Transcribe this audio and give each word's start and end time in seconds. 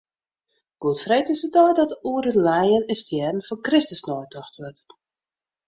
Goedfreed 0.83 1.27
is 1.33 1.41
de 1.43 1.49
dei 1.57 1.71
dat 1.81 1.91
oer 2.09 2.25
it 2.31 2.39
lijen 2.47 2.81
en 2.91 2.97
stjerren 3.03 3.45
fan 3.47 3.63
Kristus 3.67 4.01
neitocht 4.09 4.55
wurdt. 4.61 4.81